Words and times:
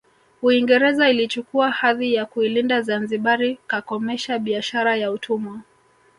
Uingereza 0.41 1.09
ilichukua 1.09 1.71
hadhi 1.71 2.13
ya 2.13 2.25
kuilinda 2.25 2.81
Zanzibari 2.81 3.57
kakomesha 3.67 4.39
biashara 4.39 4.95
ya 4.95 5.11
utumwa 5.11 5.61